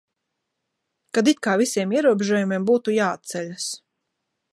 [1.17, 3.69] Kad it kā visiem ierobežojumiem būtu jāatceļas.